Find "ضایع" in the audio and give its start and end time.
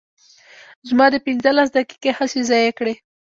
2.49-2.71